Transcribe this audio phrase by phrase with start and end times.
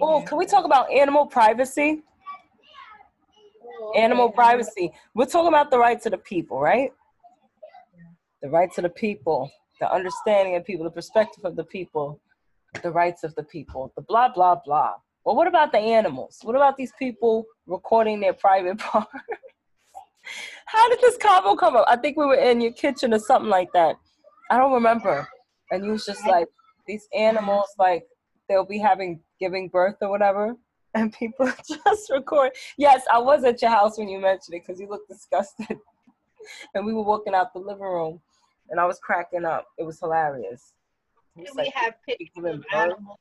[0.00, 2.02] Oh, can we talk about animal privacy?
[3.64, 4.02] Oh, okay.
[4.02, 4.92] Animal privacy.
[5.14, 6.92] We're talking about the rights of the people, right?
[8.42, 12.20] The rights of the people, the understanding of people, the perspective of the people,
[12.82, 14.94] the rights of the people, the blah, blah, blah.
[15.24, 16.38] Well, what about the animals?
[16.42, 19.10] What about these people recording their private parts?
[20.66, 21.86] How did this combo come up?
[21.88, 23.96] I think we were in your kitchen or something like that.
[24.50, 25.26] I don't remember.
[25.70, 26.48] And you was just like,
[26.86, 28.04] these animals, like,
[28.50, 30.56] they'll be having giving birth or whatever.
[30.92, 32.50] And people just record.
[32.76, 35.78] Yes, I was at your house when you mentioned it because you looked disgusted.
[36.74, 38.20] and we were walking out the living room
[38.70, 39.66] and I was cracking up.
[39.78, 40.72] It was hilarious.
[41.36, 43.18] Do we like, have pictures of animals?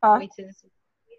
[0.00, 0.20] Huh?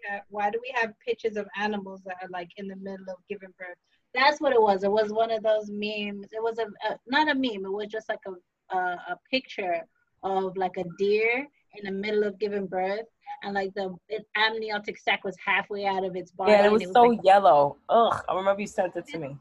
[0.08, 3.16] Have, why do we have pictures of animals that are like in the middle of
[3.28, 3.76] giving birth?
[4.14, 4.84] That's what it was.
[4.84, 6.28] It was one of those memes.
[6.32, 7.66] It was a, a not a meme.
[7.66, 9.82] It was just like a, a a picture
[10.22, 11.46] of like a deer
[11.78, 13.06] in the middle of giving birth,
[13.42, 13.94] and like the
[14.36, 16.52] amniotic sac was halfway out of its body.
[16.52, 17.76] Yeah, it was, it was so like, yellow.
[17.88, 19.36] Ugh, I remember you sent it to me.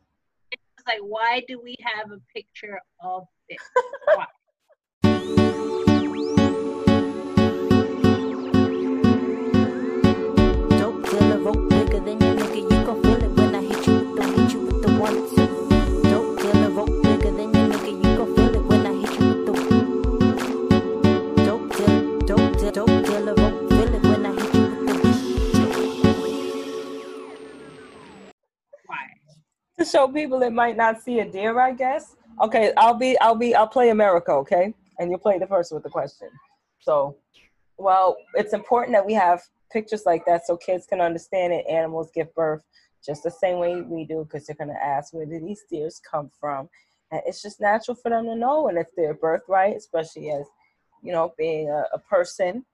[0.52, 3.58] It was like, why do we have a picture of this?
[4.16, 4.26] Why?
[29.92, 32.16] Show people that might not see a deer, I guess.
[32.42, 34.74] Okay, I'll be, I'll be, I'll play America, okay?
[35.00, 36.30] And you'll play the first with the question.
[36.80, 37.18] So,
[37.78, 41.66] well, it's important that we have pictures like that so kids can understand it.
[41.68, 42.64] Animals give birth
[43.06, 46.02] just the same way we do because they're going to ask where did these deers
[46.10, 46.70] come from
[47.12, 50.46] and it's just natural for them to know and it's their birthright especially as
[51.02, 52.66] you know being a, a person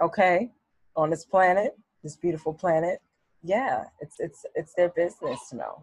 [0.00, 0.50] okay
[0.96, 3.00] on this planet this beautiful planet
[3.42, 5.80] yeah it's it's it's their business to know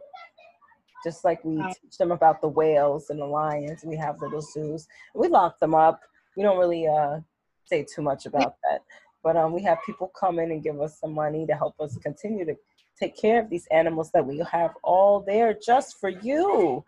[1.08, 3.80] just like we teach them about the whales and the lions.
[3.86, 4.88] We have little zoos.
[5.16, 6.02] We lock them up.
[6.36, 7.20] We don't really uh,
[7.66, 8.82] say too much about that.
[9.24, 11.98] But um, we have people come in and give us some money to help us
[12.00, 12.56] continue to
[13.00, 16.84] take care of these animals that we have all there just for you.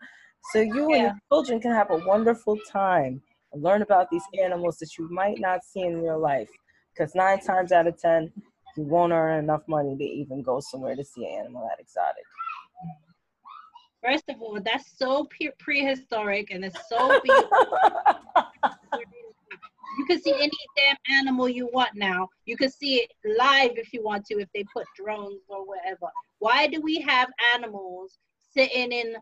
[0.52, 0.96] So you yeah.
[0.96, 3.22] and your children can have a wonderful time
[3.52, 6.50] and learn about these animals that you might not see in real life.
[6.92, 8.30] Because nine times out of ten,
[8.76, 12.24] you won't earn enough money to even go somewhere to see an animal that exotic.
[14.02, 17.68] First of all, that's so pre- prehistoric and it's so beautiful.
[19.98, 22.28] you can see any damn animal you want now.
[22.46, 26.06] You can see it live if you want to, if they put drones or whatever.
[26.38, 28.18] Why do we have animals
[28.54, 29.16] sitting in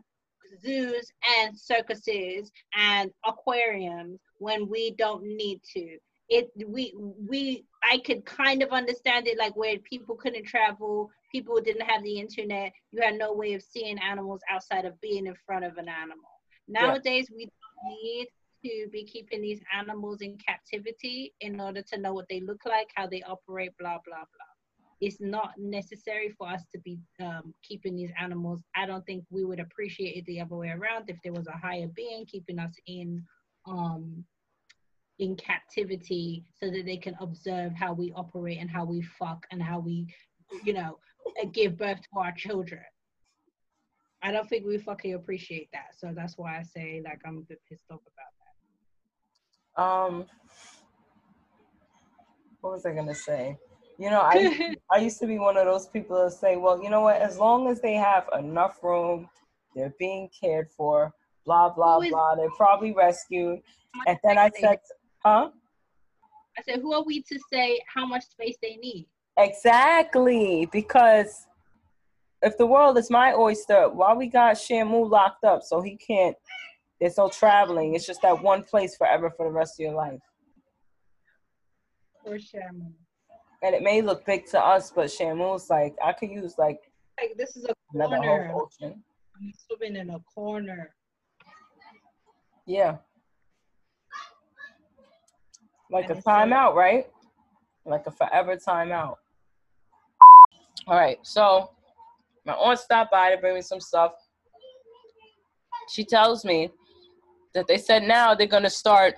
[0.61, 5.97] zoos and circuses and aquariums when we don't need to?
[6.29, 11.59] It we we I could kind of understand it like where people couldn't travel people
[11.61, 15.35] didn't have the internet you had no way of seeing animals outside of being in
[15.45, 16.29] front of an animal.
[16.67, 17.37] Nowadays yeah.
[17.37, 18.27] we don't need
[18.65, 22.89] to be keeping these animals in captivity in order to know what they look like
[22.95, 24.49] how they operate blah blah blah.
[25.01, 28.61] It's not necessary for us to be um, keeping these animals.
[28.75, 31.57] I don't think we would appreciate it the other way around if there was a
[31.57, 33.23] higher being keeping us in
[33.65, 34.25] um,
[35.19, 39.61] in captivity so that they can observe how we operate and how we fuck and
[39.61, 40.07] how we
[40.63, 40.97] you know
[41.53, 42.81] give birth to our children.
[44.21, 45.95] I don't think we fucking appreciate that.
[45.97, 48.33] So that's why I say like I'm a bit pissed off about
[49.75, 49.83] that.
[49.83, 50.25] Um
[52.61, 53.57] what was I gonna say?
[53.97, 56.89] You know, I I used to be one of those people that say, well, you
[56.89, 59.29] know what, as long as they have enough room,
[59.75, 61.13] they're being cared for,
[61.45, 63.59] blah blah blah, they're probably rescued.
[64.07, 64.79] And then I said,
[65.23, 65.49] huh?
[66.57, 69.07] I said, who are we to say how much space they need?
[69.37, 71.47] Exactly, because
[72.41, 76.35] if the world is my oyster, why we got Shamu locked up so he can't?
[76.99, 77.95] There's no traveling.
[77.95, 80.19] It's just that one place forever for the rest of your life.
[82.25, 82.91] Or Shamu.
[83.63, 86.79] And it may look big to us, but Shamu's like I could use like.
[87.19, 88.53] Like this is a corner.
[88.53, 89.03] ocean.
[89.35, 90.93] I'm swimming in a corner.
[92.65, 92.97] Yeah.
[95.91, 97.07] Like a timeout, right?
[97.85, 99.15] Like a forever timeout.
[100.87, 101.71] All right, so
[102.45, 104.13] my aunt stopped by to bring me some stuff.
[105.89, 106.69] She tells me
[107.53, 109.15] that they said now they're gonna start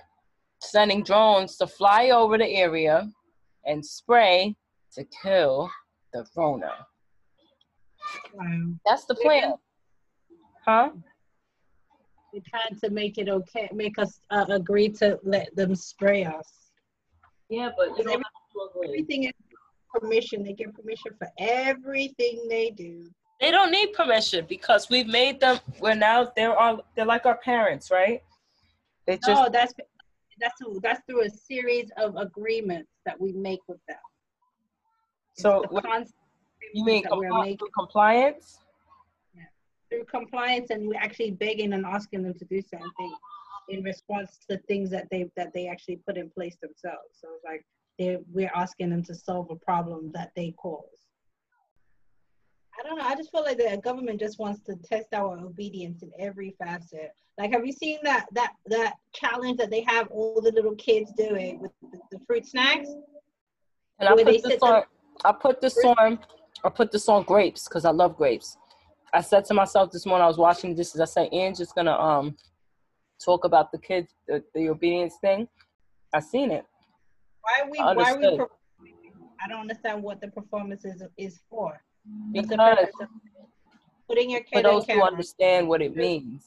[0.60, 3.10] sending drones to fly over the area
[3.66, 4.56] and spray
[4.94, 5.70] to kill
[6.12, 6.86] the Rona.
[8.34, 8.74] Wow.
[8.86, 9.54] That's the plan.
[10.64, 10.90] Huh?
[12.32, 16.61] They're trying to make it okay, make us uh, agree to let them spray us.
[17.52, 19.32] Yeah, but everything is
[19.94, 20.42] permission.
[20.42, 23.10] They get permission for everything they do.
[23.42, 25.58] They don't need permission because we've made them.
[25.78, 28.22] We're now they're all they're like our parents, right?
[29.06, 29.74] They just no, that's
[30.40, 33.98] that's through, that's through a series of agreements that we make with them.
[35.34, 36.08] So the what-
[36.72, 38.60] you mean that we're compli- making compliance?
[39.90, 43.16] through compliance, and we're actually begging and asking them to do certain things
[43.68, 47.18] in response to things that they that they actually put in place themselves.
[47.20, 47.64] So it's like
[47.98, 50.86] they we're asking them to solve a problem that they caused.
[52.78, 53.04] I don't know.
[53.04, 57.12] I just feel like the government just wants to test our obedience in every facet.
[57.38, 61.12] Like, have you seen that that that challenge that they have all the little kids
[61.12, 62.88] doing with the, the fruit snacks?
[63.98, 64.82] And I Where they put this on.
[65.24, 66.18] I put this on.
[66.64, 68.56] I put this on grapes because I love grapes.
[69.12, 71.00] I said to myself this morning I was washing dishes.
[71.00, 72.36] I said, "Ian's just gonna um
[73.24, 75.48] talk about the kids, the, the obedience thing."
[76.14, 76.66] I've seen it.
[77.42, 77.78] Why are we?
[77.78, 78.22] I Why are we?
[78.22, 78.50] performing?
[79.42, 81.80] I don't understand what the performance is is for.
[82.32, 82.88] What's Because
[84.08, 86.44] putting your for kid on those who understand what it means.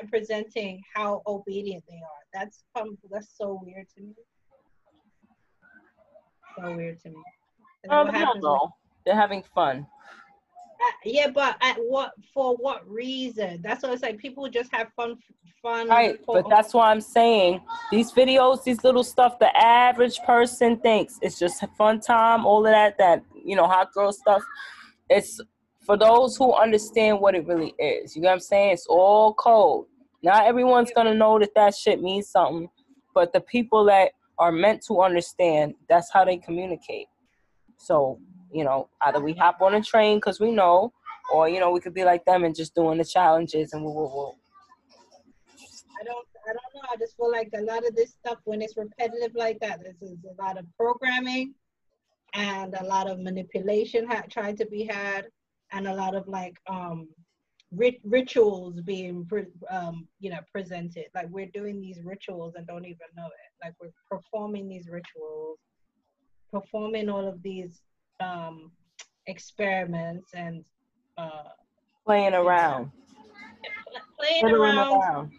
[0.00, 2.22] and presenting how obedient they are?
[2.32, 4.14] That's um, that's so weird to me.
[6.58, 7.16] So weird to me.
[7.88, 8.72] Um, happens when- no,
[9.04, 9.86] they're having fun.
[11.04, 13.60] Yeah, but at what for what reason?
[13.62, 14.18] That's what it's like.
[14.18, 15.18] People just have fun,
[15.62, 15.88] fun.
[15.88, 17.60] Right, but that's why I'm saying
[17.90, 22.72] these videos, these little stuff, the average person thinks it's just fun time, all of
[22.72, 24.42] that, that, you know, hot girl stuff.
[25.08, 25.40] It's
[25.84, 28.14] for those who understand what it really is.
[28.14, 28.72] You know what I'm saying?
[28.72, 29.86] It's all code.
[30.22, 32.68] Not everyone's going to know that that shit means something,
[33.14, 37.06] but the people that are meant to understand, that's how they communicate.
[37.76, 38.18] So,
[38.52, 40.92] you know, either we hop on a train because we know,
[41.32, 43.92] or, you know, we could be like them and just doing the challenges and woo,
[43.92, 44.32] woo, woo.
[46.00, 46.88] I don't I don't know.
[46.90, 50.00] I just feel like a lot of this stuff when it's repetitive like that, this
[50.00, 51.54] is a lot of programming
[52.34, 55.26] and a lot of manipulation ha- trying to be had
[55.72, 57.08] and a lot of like um
[57.72, 62.84] rit- rituals being pre- um you know presented like we're doing these rituals and don't
[62.84, 65.58] even know it like we're performing these rituals
[66.52, 67.80] performing all of these
[68.20, 68.70] um
[69.26, 70.64] experiments and
[71.18, 71.44] uh
[72.06, 72.90] Playing around.
[74.18, 75.30] playing Playing around around.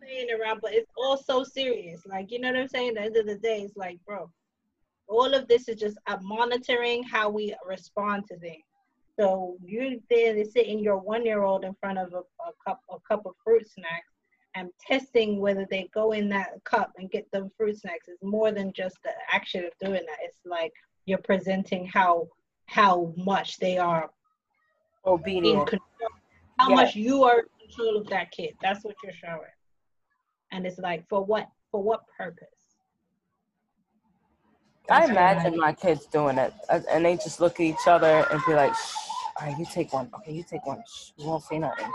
[0.00, 2.02] playing around, but it's all so serious.
[2.06, 2.90] Like, you know what I'm saying?
[2.90, 4.30] At the end of the day, it's like, bro,
[5.08, 8.62] all of this is just uh, monitoring how we respond to things.
[9.18, 12.96] So you're there sitting your one year old in front of a, a cup a
[13.08, 14.08] cup of fruit snacks
[14.54, 18.52] and testing whether they go in that cup and get them fruit snacks is more
[18.52, 20.18] than just the action of doing that.
[20.22, 20.72] It's like
[21.06, 22.28] you're presenting how
[22.66, 24.10] how much they are
[25.04, 25.66] Obedient.
[25.66, 26.10] control,
[26.58, 26.74] how Yeah.
[26.76, 28.56] much you are in control of that kid.
[28.62, 29.50] That's what you're showing.
[30.52, 32.48] And it's like for what for what purpose?
[34.90, 37.86] I That's what imagine my kids doing it, uh, and they just look at each
[37.86, 38.96] other and be like, Shh,
[39.40, 40.10] "All right, you take one.
[40.16, 40.82] Okay, you take one.
[40.86, 41.90] Shh, we won't say nothing."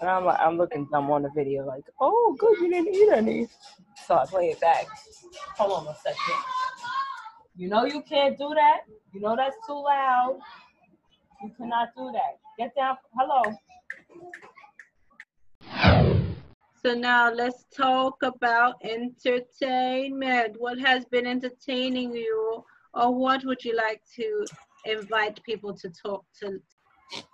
[0.00, 3.10] And I'm like, I'm looking dumb on the video, like, "Oh, good, you didn't eat
[3.12, 3.48] any."
[4.06, 4.86] So I play it back.
[5.58, 6.42] Hold on a second.
[7.54, 8.80] You know you can't do that.
[9.12, 10.38] You know that's too loud.
[11.42, 12.38] You cannot do that.
[12.58, 12.96] Get down.
[13.14, 13.42] Hello.
[16.82, 20.56] So now let's talk about entertainment.
[20.58, 22.64] What has been entertaining you,
[22.94, 24.46] or what would you like to
[24.86, 26.60] invite people to talk to?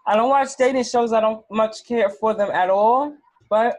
[0.07, 1.13] I don't watch dating shows.
[1.13, 3.15] I don't much care for them at all.
[3.49, 3.79] But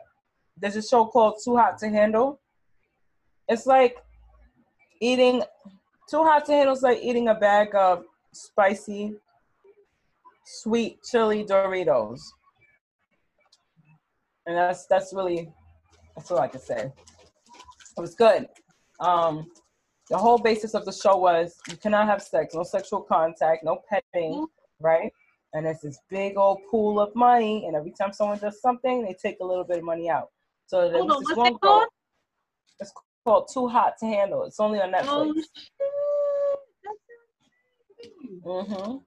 [0.57, 2.39] there's a show called Too Hot to Handle.
[3.47, 3.97] It's like
[5.01, 5.43] eating
[6.09, 9.15] Too Hot to Handle is like eating a bag of spicy,
[10.43, 12.21] sweet chili Doritos.
[14.47, 15.51] And that's that's really
[16.15, 16.91] that's all I can say.
[17.97, 18.47] It was good.
[18.99, 19.51] Um,
[20.09, 23.81] the whole basis of the show was you cannot have sex, no sexual contact, no
[23.87, 24.47] petting,
[24.79, 25.11] right?
[25.53, 29.15] And it's this big old pool of money, and every time someone does something, they
[29.21, 30.29] take a little bit of money out.
[30.65, 31.85] So there Hold was on, this one girl-?
[32.79, 32.91] It's
[33.23, 34.43] called Too Hot to Handle.
[34.43, 35.05] It's only on Netflix.
[35.07, 35.45] Oh, shit.
[36.83, 36.99] That's
[38.43, 38.97] hmm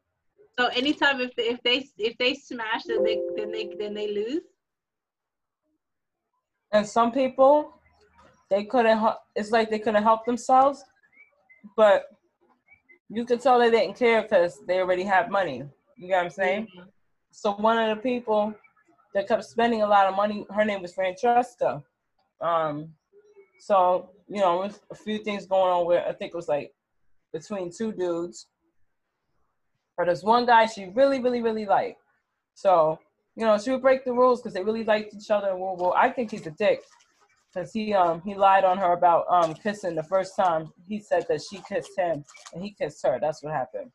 [0.58, 4.42] So anytime if if they if they smash then they then they then they lose.
[6.72, 7.74] And some people,
[8.48, 9.02] they couldn't.
[9.36, 10.84] It's like they couldn't help themselves,
[11.76, 12.04] but
[13.10, 15.64] you could tell they didn't care because they already have money.
[15.96, 16.68] You get what I'm saying?
[17.30, 18.54] So one of the people
[19.14, 21.82] that kept spending a lot of money, her name was Francesca.
[22.40, 22.94] Um,
[23.62, 26.72] so you know, a few things going on where I think it was like
[27.32, 28.48] between two dudes.
[29.96, 32.00] But there's one guy she really, really, really liked.
[32.54, 32.98] So
[33.36, 35.54] you know, she would break the rules because they really liked each other.
[35.56, 36.82] Well, well, I think he's a dick.
[37.54, 40.72] because he um he lied on her about um kissing the first time.
[40.88, 43.18] He said that she kissed him and he kissed her.
[43.20, 43.92] That's what happened.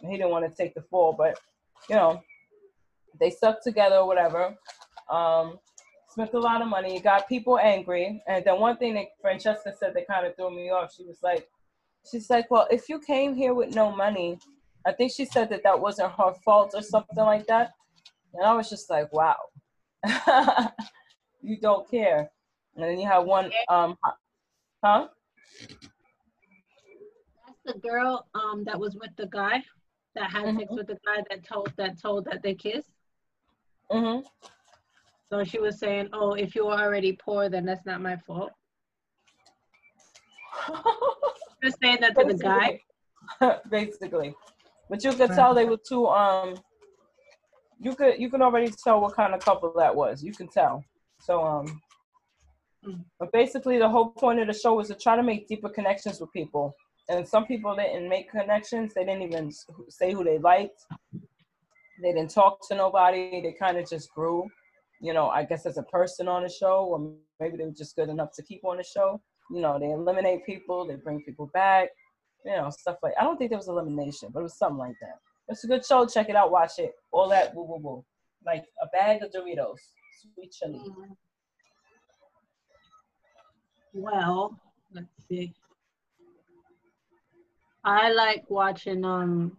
[0.00, 1.36] And he didn't want to take the fall, but
[1.88, 2.22] you know,
[3.18, 4.54] they stuck together or whatever.
[5.10, 5.58] Um,
[6.20, 7.00] spent a lot of money.
[7.00, 8.22] Got people angry.
[8.26, 10.92] And then one thing that Francesca said that kind of threw me off.
[10.94, 11.48] She was like,
[12.10, 14.38] she's like, well, if you came here with no money,
[14.86, 17.70] I think she said that that wasn't her fault or something like that.
[18.34, 19.36] And I was just like, wow,
[21.42, 22.30] you don't care.
[22.74, 23.96] And then you have one, um,
[24.84, 25.08] huh?
[27.46, 29.62] That's the girl um that was with the guy
[30.14, 30.76] that had sex Mhm.
[30.76, 32.92] with the guy that told that told that they kissed.
[33.90, 34.20] hmm
[35.30, 38.52] So she was saying, "Oh, if you were already poor, then that's not my fault."
[41.62, 42.80] She was saying that to the guy.
[43.70, 44.34] Basically,
[44.88, 46.06] but you could tell they were two.
[46.06, 46.54] Um,
[47.78, 50.24] you could you can already tell what kind of couple that was.
[50.24, 50.82] You can tell.
[51.20, 51.82] So um,
[52.86, 53.04] Mm.
[53.18, 56.20] but basically the whole point of the show was to try to make deeper connections
[56.20, 56.74] with people.
[57.08, 58.94] And some people didn't make connections.
[58.94, 59.50] They didn't even
[59.88, 60.80] say who they liked.
[62.02, 63.42] They didn't talk to nobody.
[63.42, 64.48] They kind of just grew.
[65.00, 67.96] You know, I guess as a person on the show, or maybe they were just
[67.96, 69.20] good enough to keep on the show.
[69.50, 70.86] You know, they eliminate people.
[70.86, 71.88] They bring people back
[72.44, 74.96] you know, stuff like I don't think there was elimination, but it was something like
[75.00, 75.18] that.
[75.48, 76.06] It's a good show.
[76.06, 76.50] Check it out.
[76.50, 76.92] Watch it.
[77.12, 78.04] All that woo woo woo.
[78.46, 79.76] Like a bag of Doritos,
[80.34, 80.78] sweet chili.
[80.78, 81.16] Mm.
[83.92, 84.58] Well,
[84.94, 85.52] let's see.
[87.84, 89.56] I like watching um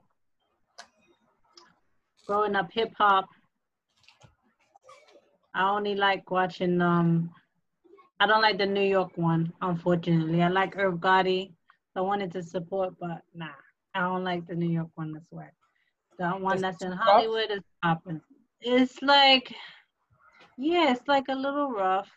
[2.25, 3.27] growing up hip hop.
[5.53, 7.31] I only like watching um
[8.19, 10.43] I don't like the New York one, unfortunately.
[10.43, 11.53] I like Irv Gotti.
[11.95, 13.47] I wanted to support, but nah.
[13.95, 15.49] I don't like the New York one as well.
[16.17, 16.99] The one It's that's in rough?
[16.99, 18.21] Hollywood is popping.
[18.61, 19.53] It's like
[20.57, 22.09] yeah, it's like a little rough.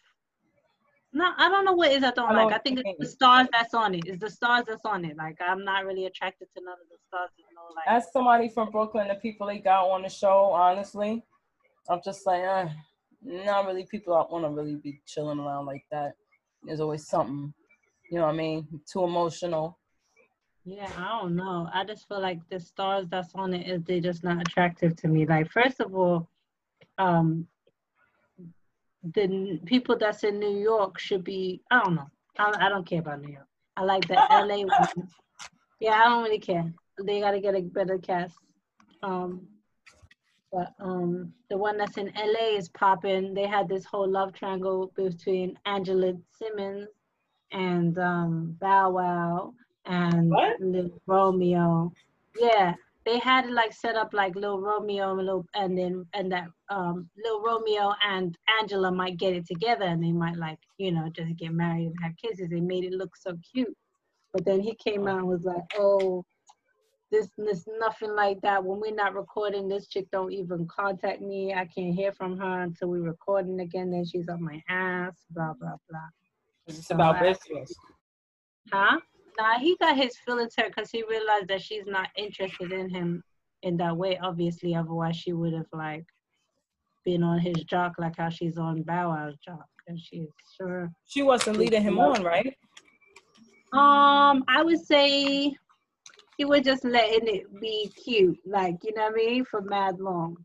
[1.13, 2.55] No, I don't know what is I don't I like.
[2.55, 4.05] I think it's the stars that's on it.
[4.07, 5.17] It's the stars that's on it.
[5.17, 7.31] Like I'm not really attracted to none of the stars.
[7.55, 11.23] Know, like As somebody from Brooklyn, the people they got on the show, honestly,
[11.89, 12.67] I'm just like, uh,
[13.25, 16.15] not really people I want to really be chilling around like that.
[16.63, 17.53] There's always something,
[18.11, 18.81] you know what I mean?
[18.91, 19.79] Too emotional.
[20.65, 21.69] Yeah, I don't know.
[21.73, 25.09] I just feel like the stars that's on it is they just not attractive to
[25.09, 25.27] me.
[25.27, 26.29] Like first of all,
[26.97, 27.47] um,
[29.15, 31.61] the n- people that's in New York should be.
[31.71, 32.11] I don't know.
[32.39, 33.47] I, I don't care about New York.
[33.77, 35.09] I like the LA one.
[35.81, 36.73] Yeah, I don't really care.
[37.03, 38.39] They gotta get a better cast.
[39.03, 39.49] Um,
[40.55, 43.35] but um, the one that's in LA is popping.
[43.35, 46.89] They had this whole love triangle between Angela Simmons
[47.51, 50.61] and um, Bow Wow and What?
[50.61, 51.93] Lil Romeo.
[52.39, 56.31] Yeah, they had it like set up like Lil Romeo and Lil, and then and
[56.31, 60.93] that um Lil Romeo and Angela might get it together and they might like you
[60.93, 62.41] know just get married and have kids.
[62.49, 63.77] They made it look so cute,
[64.33, 66.25] but then he came out and was like, oh.
[67.15, 68.65] This, this nothing like that.
[68.65, 71.55] When we're not recording, this chick don't even contact me.
[71.55, 73.93] I can't hear from her until we're recording again.
[73.93, 75.15] Then she's on my ass.
[75.31, 76.09] Blah blah blah.
[76.67, 77.39] It's about Alright.
[77.41, 77.73] business.
[78.73, 78.99] Huh?
[79.39, 83.23] Nah, he got his feelings hurt because he realized that she's not interested in him
[83.63, 84.19] in that way.
[84.21, 86.07] Obviously, otherwise she would have like
[87.05, 90.91] been on his jock like how she's on Bow Wow's jock, and she's sure.
[91.05, 92.57] She wasn't leading him on, right?
[93.73, 95.57] Um, I would say
[96.37, 100.01] she was just letting it be cute, like you know what I mean, for mad
[100.01, 100.37] long.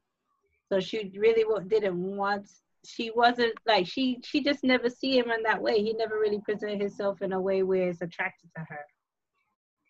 [0.72, 2.48] So she really didn't want.
[2.86, 4.20] She wasn't like she.
[4.24, 5.82] She just never see him in that way.
[5.82, 8.86] He never really presented himself in a way where it's attracted to her.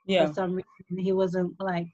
[0.10, 0.26] Yeah.
[0.26, 1.88] for some reason he wasn't like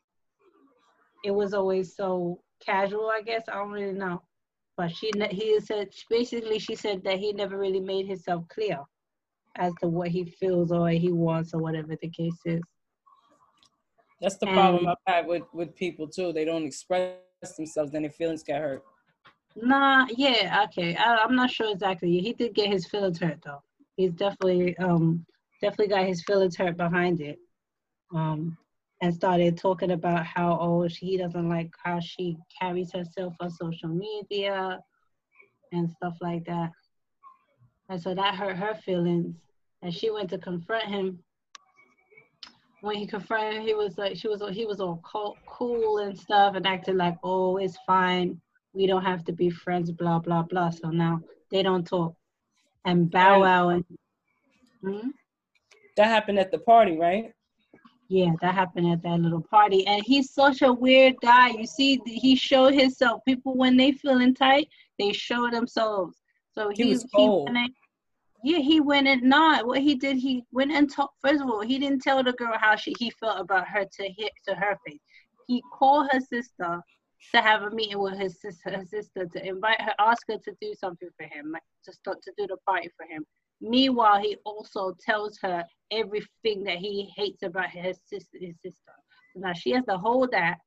[1.26, 4.22] it was always so casual i guess i don't really know
[4.78, 8.80] but she he said basically she said that he never really made himself clear
[9.58, 12.62] as to what he feels or he wants or whatever the case is
[14.22, 16.32] That's the problem I've had with, with people too.
[16.32, 17.18] They don't express
[17.58, 18.84] themselves, then their feelings get hurt.
[19.56, 20.96] nah yeah okay.
[20.96, 22.20] I, i'm not sure exactly.
[22.20, 23.62] He did get his feelings hurt though.
[23.98, 25.26] He's definitely um
[25.62, 27.38] definitely got his feelings hurt behind it
[28.14, 28.58] um
[29.02, 33.90] and started talking about how oh he doesn't like how she carries herself on social
[33.90, 34.80] media
[35.72, 36.72] and stuff like that.
[37.90, 39.36] And so that hurt her feelings
[39.82, 41.20] and she went to confront him
[42.86, 45.02] when he confronted he was like she was he was all
[45.48, 48.40] cool and stuff and acted like oh it's fine
[48.74, 51.20] we don't have to be friends blah blah blah so now
[51.52, 52.14] they don't talk
[52.86, 53.84] and bow wow and
[54.86, 55.10] Hmm?
[55.98, 57.32] That happened at the party, right?
[58.08, 59.86] Yeah, that happened at that little party.
[59.88, 61.50] And he's such a weird guy.
[61.50, 63.22] You see, he showed himself.
[63.26, 66.22] People, when they feeling tight, they show themselves.
[66.54, 67.50] So He he's was cold.
[67.50, 67.72] He,
[68.46, 70.18] Yeah, he went and not what he did.
[70.18, 71.16] He went and talked.
[71.20, 74.04] First of all, he didn't tell the girl how she he felt about her to
[74.04, 75.00] hit to her face.
[75.48, 76.80] He called her sister
[77.34, 80.54] to have a meeting with his sister, her sister to invite her, ask her to
[80.62, 83.26] do something for him, like to start to do the party for him.
[83.62, 88.38] Meanwhile, he also tells her everything that he hates about his sister.
[88.40, 88.92] His sister.
[89.36, 90.60] Now she has to hold that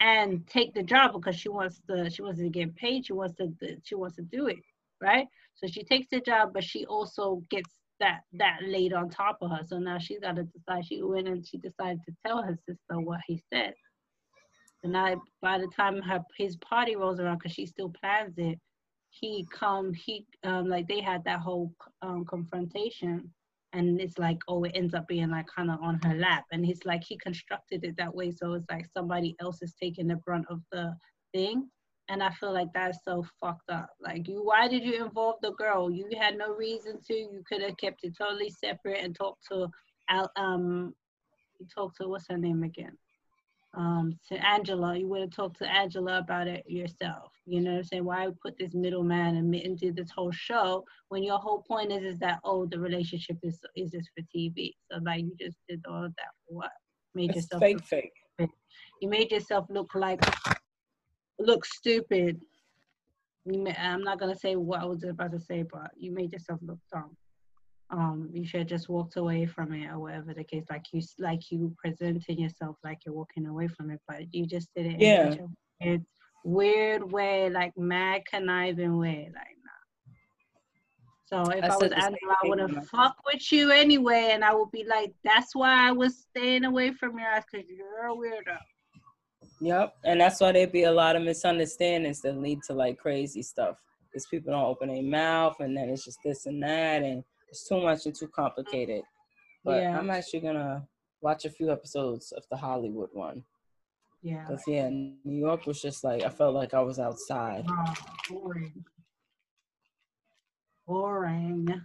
[0.00, 2.08] and take the job because she wants to.
[2.08, 3.04] She wants to get paid.
[3.04, 3.52] She wants to.
[3.84, 4.60] She wants to do it
[5.02, 5.26] right.
[5.54, 9.50] So she takes the job, but she also gets that that laid on top of
[9.50, 9.60] her.
[9.66, 10.86] So now she's got to decide.
[10.86, 13.74] She went and she decided to tell her sister what he said.
[14.82, 18.58] And now by the time her his party rolls around, because she still plans it,
[19.12, 23.30] he come he um like they had that whole um confrontation
[23.74, 26.64] and it's like oh it ends up being like kind of on her lap and
[26.64, 30.16] he's like he constructed it that way so it's like somebody else is taking the
[30.16, 30.94] brunt of the
[31.34, 31.68] thing
[32.12, 33.88] and I feel like that's so fucked up.
[33.98, 35.90] Like you, why did you involve the girl?
[35.90, 37.14] You had no reason to.
[37.14, 39.68] You could have kept it totally separate and talked to,
[40.36, 40.94] um,
[41.58, 42.98] you talked to what's her name again?
[43.74, 44.94] Um, to Angela.
[44.98, 47.32] You would have talked to Angela about it yourself.
[47.46, 48.04] You know what I'm saying?
[48.04, 52.18] Why put this middleman and, do this whole show when your whole point is is
[52.18, 54.74] that oh the relationship is is just for TV.
[54.90, 56.70] So like you just did all of that for what?
[57.14, 58.50] Made it's yourself fake, fake.
[59.00, 60.22] You made yourself look like
[61.38, 62.40] look stupid.
[63.44, 66.60] May, I'm not gonna say what I was about to say, but you made yourself
[66.62, 67.16] look dumb.
[67.90, 70.64] Um, you should have just walked away from it or whatever the case.
[70.70, 74.68] Like you, like you presenting yourself like you're walking away from it, but you just
[74.74, 75.34] did it yeah.
[75.82, 75.98] a
[76.44, 81.44] weird, way, like mad conniving way, like nah.
[81.44, 84.54] So if I, I was Angela, I would have fuck with you anyway, and I
[84.54, 88.14] would be like, "That's why I was staying away from your ass, cause you're a
[88.14, 88.56] weirdo."
[89.62, 93.42] Yep, and that's why there be a lot of misunderstandings that lead to like crazy
[93.42, 93.76] stuff.
[94.10, 97.68] Because people don't open their mouth, and then it's just this and that, and it's
[97.68, 99.02] too much and too complicated.
[99.64, 99.96] But yeah.
[99.96, 100.84] I'm actually gonna
[101.20, 103.44] watch a few episodes of the Hollywood one.
[104.20, 104.44] Yeah.
[104.46, 107.64] Cause yeah, New York was just like I felt like I was outside.
[107.68, 107.94] Oh,
[108.28, 108.84] boring.
[110.88, 111.82] Boring.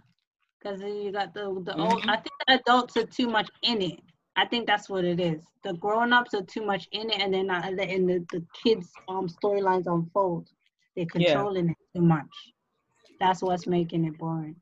[0.64, 1.80] Cause you got the the mm-hmm.
[1.80, 2.04] old.
[2.08, 4.00] I think the adults are too much in it.
[4.38, 5.42] I think that's what it is.
[5.64, 9.26] The grown-ups are too much in it and they're not letting the, the kids' um
[9.28, 10.48] storylines unfold.
[10.94, 11.72] They're controlling yeah.
[11.72, 12.54] it too much.
[13.18, 14.54] That's what's making it boring.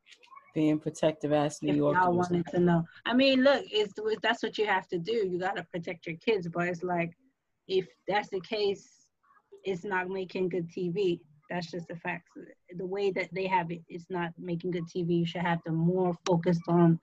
[0.55, 1.95] Being protective ass New York.
[1.95, 2.85] I wanted to know.
[3.05, 5.13] I mean, look, it's that's what you have to do.
[5.13, 7.13] You gotta protect your kids, but it's like
[7.69, 8.89] if that's the case,
[9.63, 11.21] it's not making good TV.
[11.51, 12.31] That's just the facts.
[12.75, 15.19] The way that they have it, it's not making good TV.
[15.19, 16.99] You should have them more focused on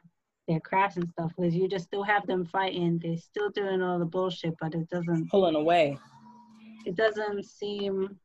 [0.48, 3.00] their crafts and stuff because you just still have them fighting.
[3.02, 5.98] They're still doing all the bullshit, but it doesn't pulling away.
[6.86, 8.18] It doesn't seem.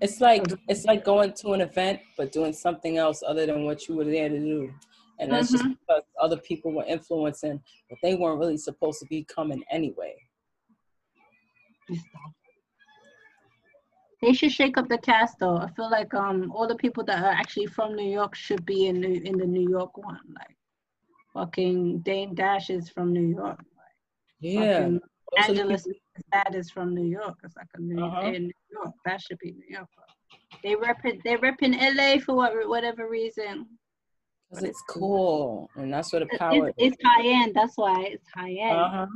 [0.00, 3.88] It's like it's like going to an event but doing something else other than what
[3.88, 4.72] you were there to do,
[5.18, 5.68] and that's mm-hmm.
[5.68, 10.14] just because other people were influencing, but they weren't really supposed to be coming anyway.
[14.24, 15.58] They should shake up the cast though.
[15.58, 18.86] I feel like um all the people that are actually from New York should be
[18.86, 20.20] in New, in the New York one.
[20.34, 20.56] Like
[21.34, 23.58] fucking Dame Dash is from New York.
[23.58, 23.96] Like,
[24.40, 24.88] yeah.
[25.36, 25.76] Angela
[26.32, 27.36] that is from New York.
[27.44, 28.28] It's like a New, uh-huh.
[28.28, 28.94] in New York.
[29.04, 29.88] That should be New York.
[30.62, 33.66] They rep they rep in LA for what, whatever reason.
[34.48, 35.68] Because it's, it's cool.
[35.76, 36.68] and that's what the power.
[36.78, 37.54] It's, it's high end.
[37.54, 38.78] That's why it's high end.
[38.78, 39.06] Uh huh.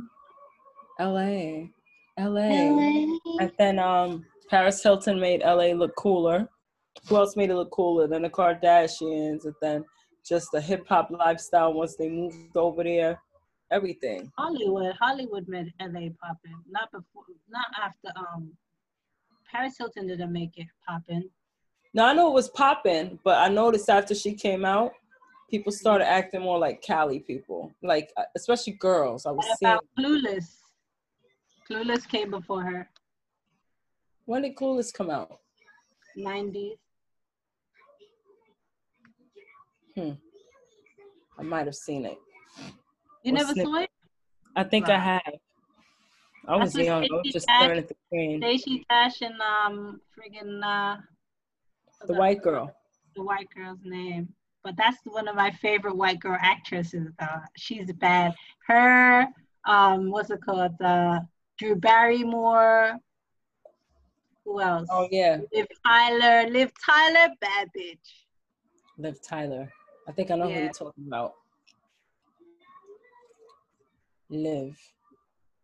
[0.99, 1.69] LA,
[2.19, 3.17] LA, LA.
[3.39, 6.49] and then um Paris Hilton made LA look cooler.
[7.07, 9.45] Who else made it look cooler than the Kardashians?
[9.45, 9.85] And then
[10.25, 13.21] just the hip hop lifestyle once they moved over there.
[13.71, 14.31] Everything.
[14.37, 16.57] Hollywood, Hollywood made LA popping.
[16.67, 18.09] Not before, not after.
[18.17, 18.51] Um,
[19.51, 21.29] Paris Hilton didn't make it popping.
[21.93, 24.91] No, I know it was popping, but I noticed after she came out,
[25.49, 29.25] people started acting more like Cali people, like uh, especially girls.
[29.25, 29.77] I was what seeing.
[29.97, 30.55] Clueless.
[31.69, 32.89] Clueless came before her.
[34.29, 35.39] When did Clueless come out?
[36.15, 36.77] 90s.
[39.95, 40.11] Hmm.
[41.39, 42.19] I might have seen it.
[43.23, 43.89] You never saw it?
[44.55, 44.87] I think.
[44.87, 45.33] I have.
[46.47, 47.05] I was young.
[47.05, 48.39] I was just staring at the screen.
[48.39, 50.97] Stacey Dash and um friggin' uh
[52.05, 52.71] the white girl.
[53.15, 54.29] The white girl's name.
[54.63, 57.41] But that's one of my favorite white girl actresses though.
[57.57, 58.35] She's bad.
[58.67, 59.25] Her
[59.65, 60.79] um what's it called?
[60.79, 61.21] Uh
[61.57, 62.99] Drew Barrymore,
[64.49, 64.87] who else?
[64.91, 65.37] Oh yeah.
[65.53, 66.49] Liv Tyler.
[66.49, 67.97] Liv Tyler, bad bitch.
[68.97, 69.71] Liv Tyler.
[70.07, 70.55] I think I know yeah.
[70.55, 71.33] who you're talking about.
[74.29, 74.75] Liv.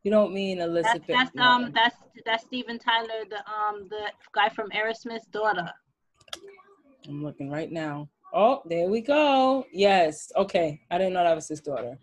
[0.04, 1.02] You don't mean Elizabeth.
[1.08, 1.95] That's, that's um that's
[2.26, 5.67] that's Steven Tyler, the um the guy from Aerosmith's daughter.
[7.08, 8.08] I'm looking right now.
[8.34, 9.65] Oh, there we go.
[9.71, 10.32] Yes.
[10.36, 10.82] Okay.
[10.91, 11.98] I didn't know that was his daughter.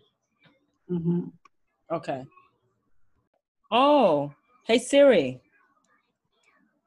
[0.91, 1.21] Mm-hmm.
[1.91, 2.25] Okay.
[3.71, 4.33] Oh,
[4.65, 5.39] hey Siri.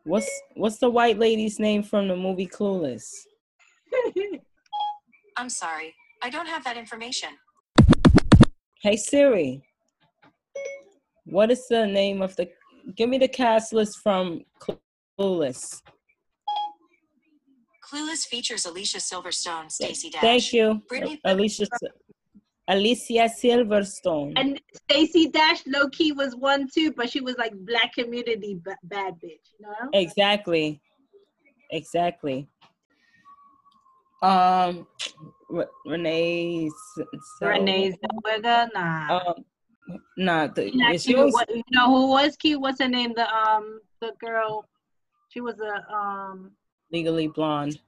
[0.06, 3.10] What's what's the white lady's name from the movie Clueless?
[5.36, 5.96] I'm sorry.
[6.22, 7.30] I don't have that information.
[8.80, 9.62] Hey Siri.
[11.24, 12.48] What is the name of the
[12.94, 14.44] give me the cast list from
[15.18, 15.82] Clueless.
[17.84, 20.20] Clueless features Alicia Silverstone, Stacey Dash.
[20.20, 20.82] Thank you.
[20.88, 21.66] Brittany- Alicia
[22.68, 24.32] Alicia Silverstone.
[24.36, 28.70] And Stacey Dash low key was one too, but she was like black community b-
[28.84, 29.90] bad bitch, you know?
[29.92, 30.80] Exactly.
[31.70, 32.48] Exactly.
[34.22, 34.86] Um,
[35.48, 36.68] Re- Renee.
[37.38, 39.18] So- Renee Zellweger, nah.
[39.28, 39.34] Um,
[40.16, 41.18] nah, the, She not is she cute.
[41.20, 42.60] always- What, you know who was cute?
[42.60, 43.12] What's her name?
[43.14, 44.68] The um the girl.
[45.28, 46.50] She was a um
[46.90, 47.78] legally blonde.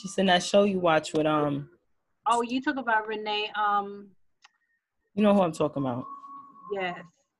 [0.00, 1.68] She's in that show you watch with um,
[2.26, 4.08] oh you talk about Renee um
[5.14, 6.04] you know who I'm talking about.
[6.72, 6.98] yes.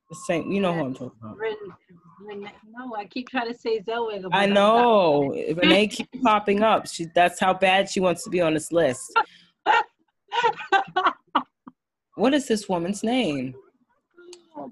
[0.09, 1.39] The same, you know who I'm talking about.
[1.39, 1.55] Ren,
[2.21, 4.29] Renee, no, I keep trying to say Zellweger.
[4.31, 6.87] I know Renee keeps popping up.
[6.87, 9.01] She that's how bad she wants to be on this list.
[12.15, 13.55] What is this woman's name?
[14.55, 14.71] And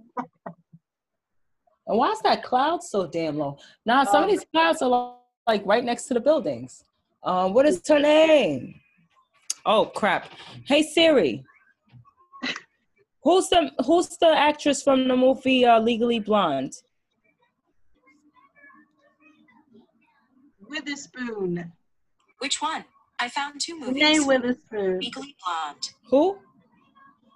[1.97, 3.57] why is that cloud so damn low?
[3.85, 5.15] Now some of these clouds are
[5.47, 6.83] like right next to the buildings.
[7.23, 8.79] Um, what is her name?
[9.65, 10.27] Oh crap!
[10.65, 11.43] Hey Siri,
[13.23, 16.73] who's the who's the actress from the movie uh, Legally Blonde?
[20.67, 21.71] Witherspoon.
[22.39, 22.85] Which one?
[23.19, 23.93] I found two movies.
[23.93, 24.99] Renee Witherspoon.
[24.99, 25.89] Legally Blonde.
[26.09, 26.37] Who?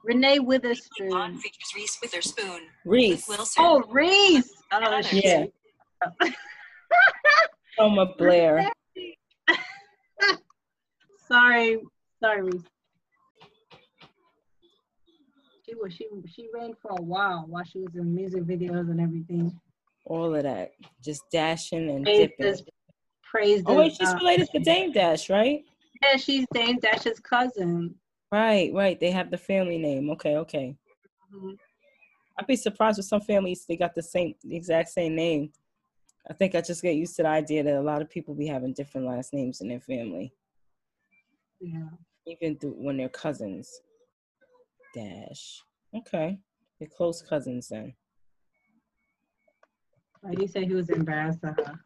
[0.03, 0.39] Renee Witherspoon.
[0.39, 1.09] Legally Witherspoon.
[1.09, 2.61] Blonde features Reese Witherspoon.
[2.85, 3.27] Reese.
[3.27, 3.63] With Wilson.
[3.65, 4.51] Oh, Reese.
[4.71, 5.07] Oh, others.
[5.07, 5.53] shit.
[6.21, 6.29] Yeah.
[7.77, 8.71] Selma Blair.
[11.27, 11.79] Sorry,
[12.25, 12.49] sorry,
[15.65, 19.01] She was she she ran for a while while she was in music videos and
[19.01, 19.59] everything.
[20.05, 20.71] All of that,
[21.03, 22.45] just dashing and Praised dipping.
[22.45, 22.63] this,
[23.23, 25.63] praised Oh wait, she's uh, related to Dame Dash, right?
[26.03, 27.95] Yeah, she's Dame Dash's cousin.
[28.31, 28.99] Right, right.
[28.99, 30.09] They have the family name.
[30.11, 30.75] Okay, okay.
[31.33, 31.57] Mhm.
[32.38, 35.51] I'd be surprised with some families they got the same, the exact same name.
[36.29, 38.47] I think I just get used to the idea that a lot of people be
[38.47, 40.33] having different last names in their family,
[41.59, 41.89] Yeah.
[42.25, 43.81] Even through, when they're cousins.
[44.93, 45.61] Dash.
[45.95, 46.39] Okay,
[46.79, 47.93] they're close cousins then.
[50.23, 51.79] Like he say he was embarrassed of her.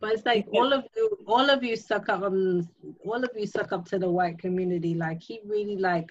[0.00, 2.68] But it's like all of you, all of you suck up, um,
[3.06, 4.94] all of you suck up to the white community.
[4.94, 6.10] Like he really like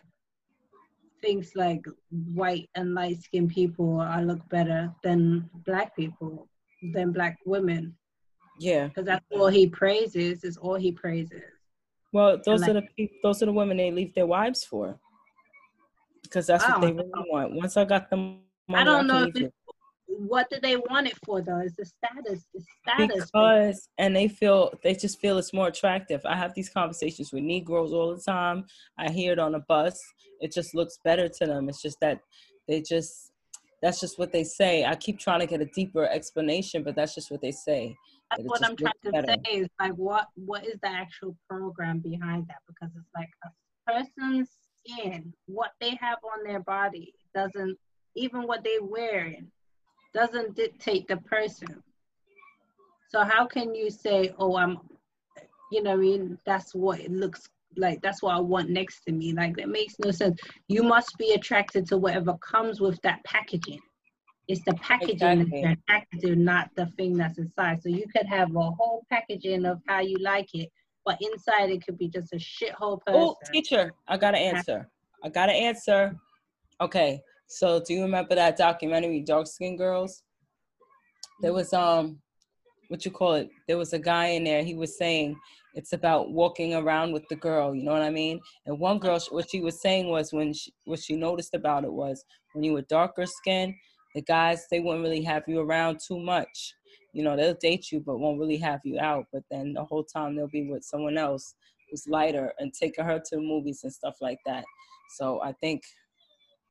[1.22, 1.86] thinks like
[2.34, 6.48] white and light skinned people are look better than black people,
[6.94, 7.96] than black women,
[8.60, 8.88] Yeah.
[8.88, 10.44] because that's all he praises.
[10.44, 11.42] Is all he praises.
[12.14, 14.98] Well, those like- are the those are the women they leave their wives for,
[16.22, 16.82] because that's what oh.
[16.82, 17.54] they don't really want.
[17.54, 19.52] Once I got the money, I don't can know if
[20.08, 21.60] what do they want it for though?
[21.60, 22.46] It's the status?
[22.54, 23.26] The status?
[23.26, 27.44] because and they feel they just feel it's more attractive i have these conversations with
[27.44, 28.66] negroes all the time
[28.98, 30.00] i hear it on a bus
[30.42, 32.20] it just looks better to them it's just that
[32.68, 33.32] they just
[33.82, 37.16] that's just what they say i keep trying to get a deeper explanation but that's
[37.16, 37.96] just what they say
[38.32, 39.36] That's what I'm trying to better.
[39.46, 42.58] say is like what what is the actual program behind that?
[42.68, 44.50] Because it's like a person's
[44.86, 47.78] skin, what they have on their body doesn't
[48.16, 49.52] even what they wearing
[50.14, 51.82] doesn't dictate the person.
[53.10, 54.80] So how can you say, oh I'm
[55.72, 59.02] you know what I mean, that's what it looks like that's what I want next
[59.06, 59.34] to me.
[59.34, 60.40] Like that makes no sense.
[60.68, 63.80] You must be attracted to whatever comes with that packaging.
[64.48, 65.46] It's the packaging Exactly.
[65.46, 67.82] that you're attracted to, not the thing that's inside.
[67.82, 70.70] So you could have a whole packaging of how you like it,
[71.06, 73.20] but inside it could be just a shithole person.
[73.20, 74.90] oh teacher i got an answer
[75.24, 76.16] i got an answer
[76.82, 80.24] okay so do you remember that documentary dark skinned girls
[81.42, 82.20] there was um
[82.88, 85.36] what you call it there was a guy in there he was saying
[85.74, 89.20] it's about walking around with the girl you know what i mean and one girl
[89.32, 92.74] what she was saying was when she, what she noticed about it was when you
[92.74, 93.76] were darker skin
[94.16, 96.76] the guys they wouldn't really have you around too much
[97.14, 100.04] you know they'll date you but won't really have you out but then the whole
[100.04, 101.56] time they'll be with someone else
[101.90, 104.64] who's lighter and taking her to the movies and stuff like that
[105.18, 105.84] so i think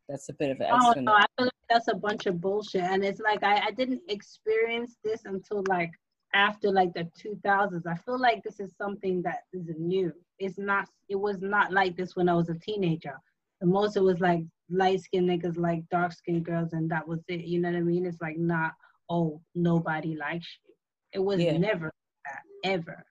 [0.08, 2.82] that's a bit of an Oh no, I feel like that's a bunch of bullshit.
[2.82, 5.90] And it's like I, I didn't experience this until like
[6.34, 7.86] after like the 2000s.
[7.86, 10.12] I feel like this is something that is new.
[10.38, 10.88] It's not.
[11.08, 13.14] It was not like this when I was a teenager.
[13.60, 17.20] The most it was like light skinned niggas like dark skinned girls, and that was
[17.28, 17.44] it.
[17.44, 18.06] You know what I mean?
[18.06, 18.72] It's like not.
[19.08, 20.74] Oh, nobody likes you.
[21.12, 21.58] It was Yeah.
[21.58, 21.92] never.
[22.24, 23.04] that ever.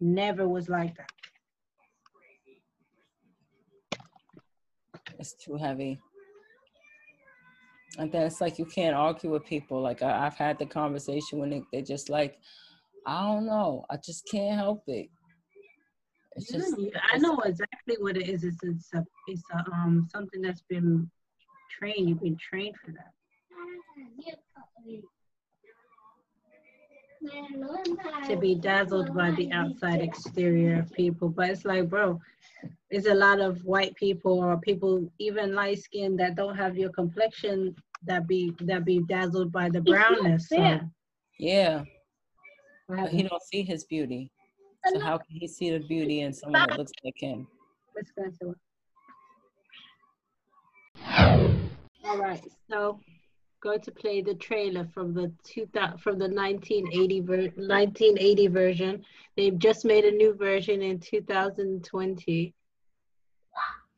[0.00, 1.10] Never was like that.
[5.18, 5.98] It's too heavy.
[7.98, 9.80] And then it's like you can't argue with people.
[9.80, 12.38] Like I, have had the conversation when they, they're just like,
[13.06, 15.08] I don't know, I just can't help it.
[16.38, 16.74] It's just.
[17.12, 18.44] I know exactly what it is.
[18.44, 21.10] It's it's a, it's a, um something that's been
[21.76, 22.08] trained.
[22.08, 23.12] You've been trained for that.
[28.28, 32.20] To be dazzled by the outside exterior of people, but it's like, bro,
[32.90, 36.90] there's a lot of white people or people even light skinned that don't have your
[36.90, 37.74] complexion
[38.04, 40.48] that be that be dazzled by the brownness.
[40.48, 40.80] So.
[41.38, 41.82] Yeah.
[42.88, 44.30] But he don't see his beauty.
[44.86, 47.46] So how can he see the beauty in someone that looks like him?
[47.94, 48.10] Let's
[48.40, 48.54] go.
[52.04, 53.00] All right, so
[53.60, 59.04] going to play the trailer from the two from the 1980 ver- 1980 version.
[59.36, 62.54] They've just made a new version in 2020.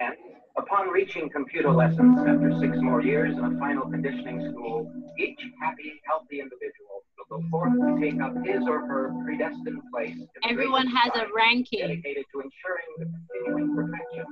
[0.00, 0.16] And
[0.60, 6.00] upon reaching computer lessons after six more years in a final conditioning school, each happy,
[6.06, 10.16] healthy individual will go forth to take up his or her predestined place.
[10.48, 11.80] Everyone has a ranking.
[11.80, 14.24] Dedicated to ensuring the continuing perfection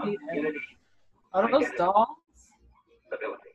[0.00, 0.58] of community.
[1.34, 2.08] Are those dolls?
[3.06, 3.50] Stability.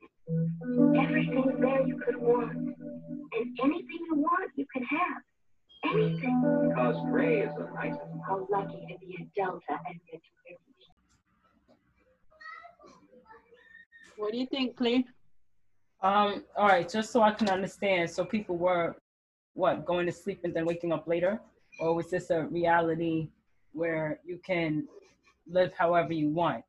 [1.00, 2.52] Everything's there you could want.
[2.52, 5.22] And anything you want, you can have.
[5.86, 6.68] Anything.
[6.68, 8.02] Because Gray is the nicest.
[8.28, 10.32] How lucky to be a Delta and get to
[14.18, 15.04] What do you think, Claire?
[16.02, 18.10] Um, all right, just so I can understand.
[18.10, 18.96] So people were
[19.58, 21.42] what, going to sleep and then waking up later?
[21.80, 23.30] Or was this a reality
[23.74, 24.88] where you can
[25.48, 26.64] live however you want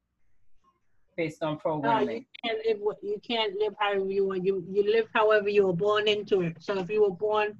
[1.16, 2.06] based on programming?
[2.06, 4.44] No, you can't live you can't live however you want.
[4.44, 6.56] You you live however you were born into it.
[6.60, 7.56] So if you were born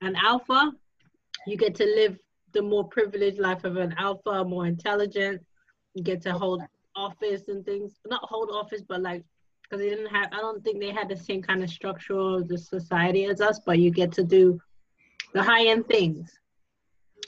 [0.00, 0.72] an alpha,
[1.46, 2.18] you get to live
[2.52, 5.42] the more privileged life of an alpha, more intelligent.
[5.94, 6.62] You get to hold
[6.96, 8.00] office and things.
[8.06, 9.24] Not hold office, but like
[9.62, 10.28] because they didn't have.
[10.32, 13.60] I don't think they had the same kind of structure of the society as us.
[13.64, 14.60] But you get to do
[15.32, 16.38] the high end things.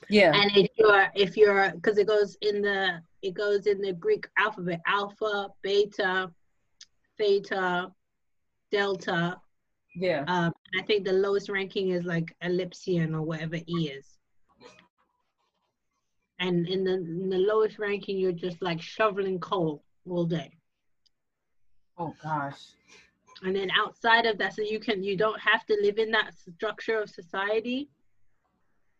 [0.08, 0.32] Yeah.
[0.34, 4.26] And if you're if you're because it goes in the it goes in the Greek
[4.38, 6.30] alphabet alpha, beta,
[7.18, 7.92] theta,
[8.70, 9.40] delta.
[9.94, 10.24] Yeah.
[10.28, 14.06] Um, I think the lowest ranking is like ellipsian or whatever E is.
[16.38, 20.50] And in the in the lowest ranking, you're just like shoveling coal all day.
[21.98, 22.60] Oh gosh.
[23.42, 26.32] And then outside of that, so you can you don't have to live in that
[26.34, 27.88] structure of society.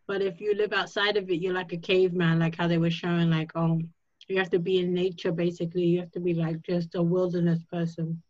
[0.07, 2.89] But if you live outside of it, you're like a caveman, like how they were
[2.89, 3.89] showing, like um,
[4.27, 5.83] you have to be in nature basically.
[5.83, 8.21] You have to be like just a wilderness person.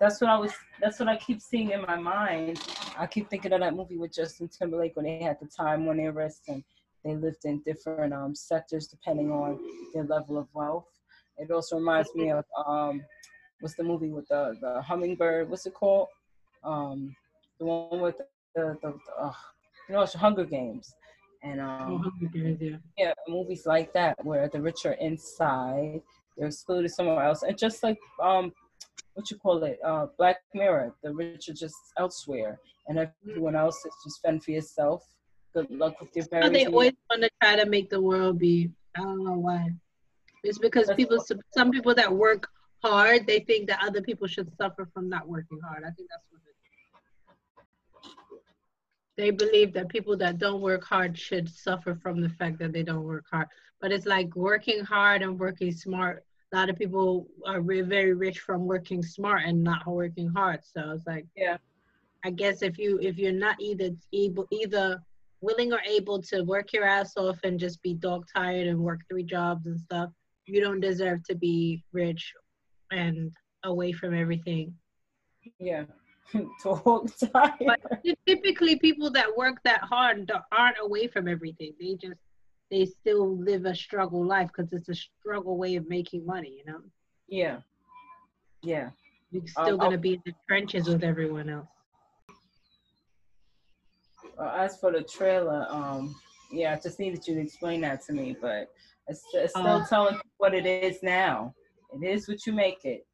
[0.00, 0.52] That's what I was.
[0.80, 2.60] That's what I keep seeing in my mind.
[2.98, 5.96] I keep thinking of that movie with Justin Timberlake when they had the time on
[5.96, 6.64] their wrist and
[7.04, 9.58] they lived in different um, sectors depending on
[9.94, 10.88] their level of wealth.
[11.38, 13.02] It also reminds me of um,
[13.60, 15.48] what's the movie with the the hummingbird?
[15.48, 16.08] What's it called?
[16.62, 17.14] Um,
[17.58, 19.32] the one with the the, the, uh,
[19.88, 20.94] you know it's Hunger Games,
[21.42, 22.76] and um, yeah.
[22.98, 26.02] yeah, movies like that where the rich are inside,
[26.36, 28.52] they're excluded somewhere else, and just like um,
[29.14, 33.76] what you call it, uh, Black Mirror, the rich are just elsewhere, and everyone else
[33.84, 35.02] is just fend for yourself.
[35.54, 36.56] Good luck with your parents.
[36.56, 38.70] They always want to try to make the world be.
[38.96, 39.70] I don't know why.
[40.42, 42.48] It's because That's people, some people that work
[42.82, 45.84] hard, they think that other people should suffer from not working hard.
[45.84, 46.54] I think that's what it
[48.08, 48.40] is.
[49.16, 52.82] They believe that people that don't work hard should suffer from the fact that they
[52.82, 53.46] don't work hard.
[53.80, 56.24] But it's like working hard and working smart.
[56.52, 60.60] A lot of people are very rich from working smart and not working hard.
[60.64, 61.58] So it's like, yeah.
[62.24, 65.00] I guess if you if you're not either able either
[65.42, 69.00] willing or able to work your ass off and just be dog tired and work
[69.10, 70.08] three jobs and stuff,
[70.46, 72.32] you don't deserve to be rich
[72.90, 73.32] and
[73.64, 74.72] away from everything.
[75.58, 75.84] Yeah.
[76.64, 77.58] dog tired.
[77.66, 77.80] But
[78.26, 81.74] typically people that work that hard aren't away from everything.
[81.78, 82.20] They just
[82.70, 86.72] they still live a struggle life because it's a struggle way of making money, you
[86.72, 86.78] know?
[87.28, 87.58] Yeah.
[88.62, 88.90] Yeah.
[89.30, 91.68] You're still um, gonna I'll, be in the trenches with everyone else
[94.38, 96.14] uh, as for the trailer, um,
[96.50, 98.70] yeah, I just needed you to explain that to me, but
[99.08, 101.54] it's, it's still uh, telling what it is now.
[101.94, 103.06] It is what you make it.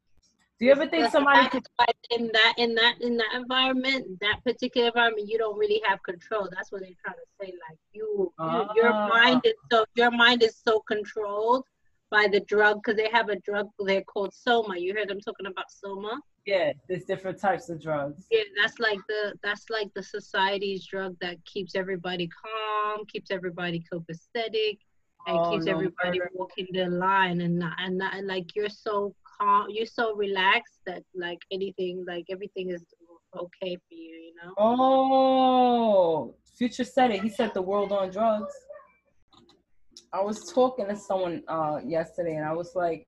[0.59, 1.64] Do you ever think somebody could
[2.11, 6.48] in that in that in that environment, that particular environment, you don't really have control.
[6.50, 7.52] That's what they're trying to say.
[7.68, 11.64] Like you, uh, your mind is so your mind is so controlled
[12.11, 14.76] by the drug because they have a drug there called Soma.
[14.76, 16.20] You hear them talking about Soma?
[16.48, 18.24] Yeah, there's different types of drugs.
[18.30, 23.84] Yeah, that's like the that's like the society's drug that keeps everybody calm, keeps everybody
[23.92, 24.78] copacetic,
[25.26, 26.30] and Oh, keeps no, everybody murder.
[26.32, 30.78] walking their line and not and not and like you're so calm, you're so relaxed
[30.87, 32.82] that like anything like everything is
[33.37, 34.54] okay for you, you know?
[34.56, 37.20] Oh, Future said it.
[37.20, 38.54] He said the world on drugs.
[40.14, 43.06] I was talking to someone uh, yesterday, and I was like,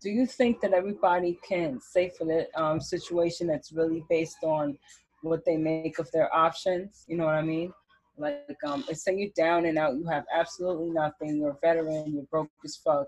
[0.00, 4.78] "Do you think that everybody can say for the um, situation that's really based on
[5.22, 7.04] what they make of their options?
[7.08, 7.72] You know what I mean?
[8.16, 11.36] Like, um, let's say you're down and out, you have absolutely nothing.
[11.36, 12.12] You're a veteran.
[12.12, 13.06] You're broke as fuck.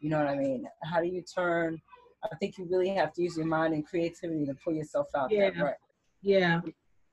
[0.00, 0.66] You know what I mean?
[0.84, 1.80] How do you turn?
[2.24, 5.30] I think you really have to use your mind and creativity to pull yourself out
[5.30, 5.72] that Yeah.
[6.22, 6.60] Yeah.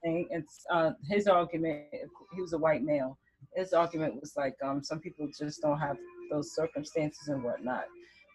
[0.04, 0.28] thing.
[0.32, 1.86] It's uh, his argument.
[2.34, 3.18] He was a white male.
[3.56, 5.98] His argument was like, um, some people just don't have
[6.32, 7.86] those circumstances and whatnot.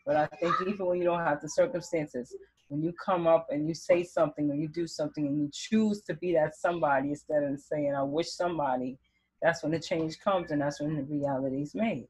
[0.09, 2.35] But I think even when you don't have the circumstances,
[2.69, 6.01] when you come up and you say something or you do something and you choose
[6.05, 8.97] to be that somebody instead of saying, "I wish somebody,"
[9.43, 12.09] that's when the change comes and that's when the reality is made.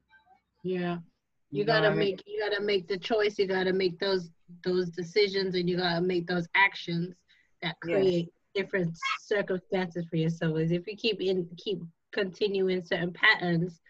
[0.63, 0.99] Yeah.
[1.51, 1.99] You know gotta I mean?
[1.99, 3.37] make you gotta make the choice.
[3.37, 4.31] You gotta make those
[4.63, 7.15] those decisions, and you gotta make those actions
[7.61, 7.95] that Yeah.
[7.95, 10.57] create different circumstances for yourself.
[10.57, 11.81] Is if you keep in keep
[12.13, 13.81] continuing certain patterns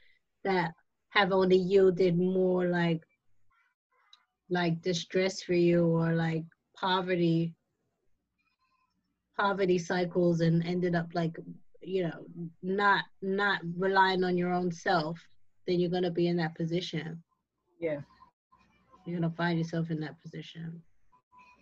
[0.44, 0.74] that
[1.10, 3.04] have only yielded more like
[4.50, 6.44] like distress for you or like
[6.76, 7.54] poverty
[9.38, 11.38] poverty cycles and ended up like
[11.82, 12.26] you know
[12.62, 15.18] not not relying on your own self
[15.66, 17.22] then you're gonna be in that position
[17.80, 18.02] Yeah,
[19.06, 20.82] you're gonna find yourself in that position.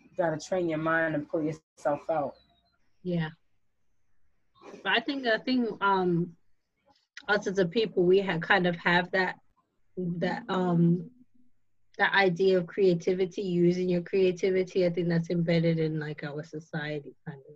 [0.04, 2.34] you gotta train your mind and pull yourself out.
[3.04, 3.30] Yeah.
[4.84, 6.36] But I think I think um
[7.28, 9.36] us as a people we have kind of have that
[9.97, 11.10] that um
[11.97, 17.15] that idea of creativity, using your creativity, I think that's embedded in like our society
[17.25, 17.55] kind of.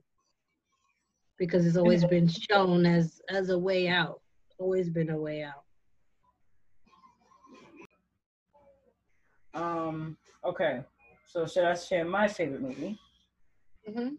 [1.37, 4.21] Because it's always been shown as as a way out.
[4.59, 5.63] Always been a way out.
[9.53, 10.81] Um, okay,
[11.25, 12.97] so should I share my favorite movie?
[13.89, 14.15] Mm-hmm.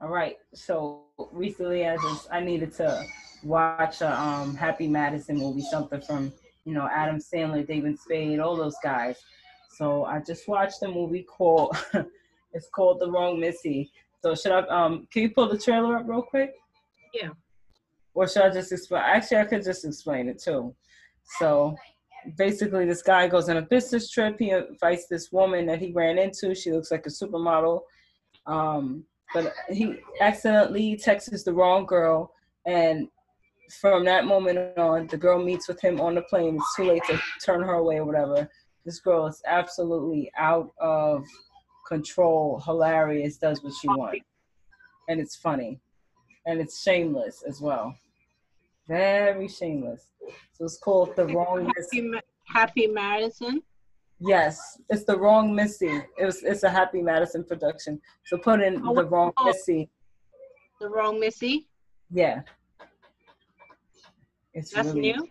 [0.00, 0.36] All right.
[0.54, 3.04] So recently, I just I needed to
[3.42, 6.32] watch a um, Happy Madison movie, something from
[6.66, 9.16] you know Adam Sandler, David Spade, all those guys.
[9.78, 11.74] So I just watched a movie called
[12.52, 13.90] it's called The Wrong Missy.
[14.22, 16.52] So should I um can you pull the trailer up real quick?
[17.14, 17.30] Yeah.
[18.12, 19.02] Or should I just explain?
[19.04, 20.74] Actually, I could just explain it too.
[21.38, 21.76] So
[22.36, 24.36] basically, this guy goes on a business trip.
[24.38, 26.54] He invites this woman that he ran into.
[26.54, 27.82] She looks like a supermodel.
[28.46, 32.32] Um, but he accidentally texts the wrong girl
[32.64, 33.08] and
[33.80, 36.56] from that moment on the girl meets with him on the plane.
[36.56, 38.48] It's too late to turn her away or whatever.
[38.84, 41.24] This girl is absolutely out of
[41.86, 44.20] control hilarious does what she wants.
[45.08, 45.80] And it's funny.
[46.46, 47.94] And it's shameless as well.
[48.88, 50.06] Very shameless.
[50.52, 53.62] So it's called the wrong Happy, Ma- Happy Madison.
[54.20, 54.80] yes.
[54.90, 56.02] It's the wrong missy.
[56.18, 58.00] It was it's a happy madison production.
[58.26, 59.46] So put in Oh, the wrong oh.
[59.46, 59.90] missy.
[60.80, 61.68] The wrong Missy.
[62.10, 62.42] Yeah.
[64.56, 65.28] It's That's really, new.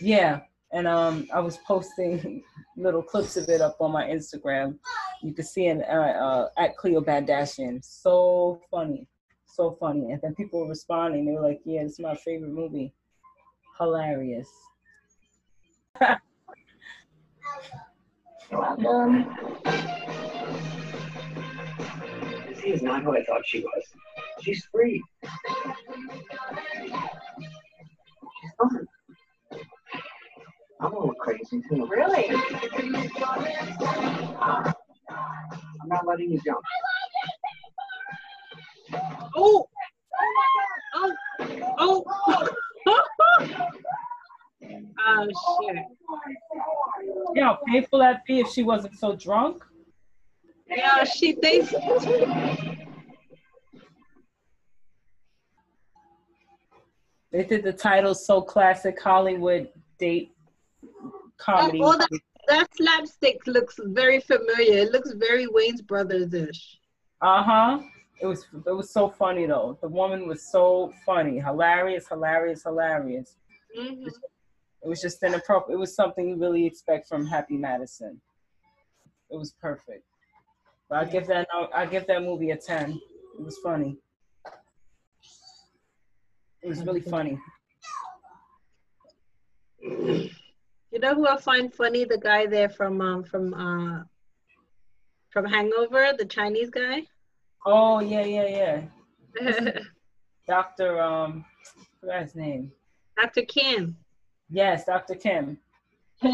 [0.00, 0.40] Yeah.
[0.72, 2.44] And um I was posting
[2.76, 4.78] little clips of it up on my Instagram.
[5.22, 7.82] You can see it uh, uh, at Cleo Badashian.
[7.82, 9.08] So funny.
[9.46, 10.12] So funny.
[10.12, 11.24] And then people were responding.
[11.24, 12.92] They were like, Yeah, it's my favorite movie.
[13.78, 14.48] Hilarious.
[18.52, 19.34] Welcome.
[22.50, 23.84] Missy is not who I thought she was.
[24.42, 25.02] She's free.
[28.54, 28.86] She's fun.
[30.80, 31.86] I'm a little crazy too.
[31.86, 32.30] Really?
[34.40, 34.74] I'm
[35.86, 36.60] not letting you jump.
[39.36, 39.66] Oh.
[40.94, 41.14] Oh.
[41.78, 42.04] Oh.
[45.06, 45.28] oh
[45.62, 45.84] shit.
[47.34, 49.64] You know how painful that'd be if she wasn't so drunk?
[50.68, 51.72] Yeah, she thinks.
[57.34, 59.68] They did the title so classic Hollywood
[59.98, 60.30] date
[61.36, 61.80] comedy.
[61.82, 62.08] Oh, that,
[62.46, 64.84] that slapstick looks very familiar.
[64.84, 66.78] It looks very Wayans Brothers ish.
[67.20, 67.80] Uh huh.
[68.22, 69.76] It was it was so funny though.
[69.80, 73.34] The woman was so funny, hilarious, hilarious, hilarious.
[73.76, 74.06] Mm-hmm.
[74.06, 75.76] It was just inappropriate.
[75.76, 78.20] It was something you really expect from Happy Madison.
[79.28, 80.04] It was perfect.
[80.88, 83.00] But I give that I give that movie a ten.
[83.36, 83.98] It was funny.
[86.64, 87.38] It was really funny.
[89.82, 90.30] You
[90.98, 92.06] know who I find funny?
[92.06, 94.04] The guy there from um from uh
[95.28, 97.02] from Hangover, the Chinese guy.
[97.66, 98.80] Oh yeah, yeah,
[99.38, 99.78] yeah.
[100.48, 101.44] Doctor um,
[102.00, 102.72] what's his name.
[103.20, 103.42] Dr.
[103.42, 103.94] Ken.
[104.48, 105.16] Yes, Dr.
[105.16, 105.58] Ken.
[106.22, 106.32] He's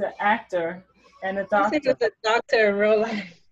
[0.00, 0.82] an actor
[1.22, 1.80] and a doctor.
[1.84, 3.42] it's a doctor in real life.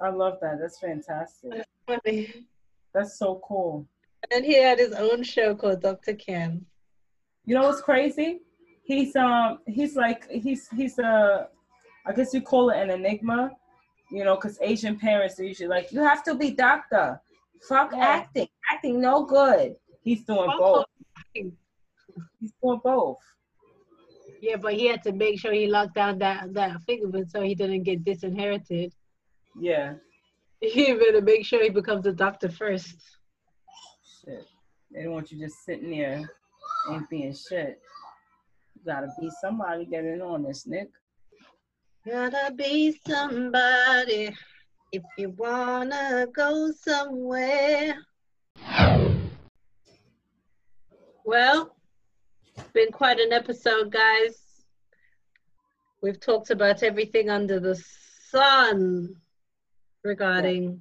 [0.00, 0.60] I love that.
[0.60, 1.64] That's fantastic.
[1.88, 2.46] Funny.
[2.96, 3.86] That's so cool.
[4.30, 6.14] And he had his own show called Dr.
[6.14, 6.64] Ken.
[7.44, 8.40] You know what's crazy?
[8.84, 11.48] He's um he's like he's he's a
[12.06, 13.50] I guess you call it an enigma,
[14.10, 17.20] you know, because Asian parents are usually like you have to be doctor.
[17.68, 17.98] Fuck Yeah.
[17.98, 18.48] acting.
[18.72, 19.76] Acting no good.
[20.02, 20.86] He's doing both.
[21.34, 23.18] He's doing both.
[24.40, 27.54] Yeah, but he had to make sure he locked down that that fingerprint so he
[27.54, 28.94] didn't get disinherited.
[29.60, 29.94] Yeah.
[30.60, 32.96] He better make sure he becomes a doctor first.
[34.24, 34.46] Shit.
[34.90, 36.28] They don't want you just sitting there
[36.90, 37.80] ain't being shit.
[38.74, 40.88] You gotta be somebody getting on this, Nick.
[42.06, 44.34] Gotta be somebody
[44.92, 47.96] if you wanna go somewhere.
[51.24, 51.76] Well,
[52.56, 54.42] it's been quite an episode, guys.
[56.02, 57.74] We've talked about everything under the
[58.30, 59.16] sun
[60.06, 60.80] regarding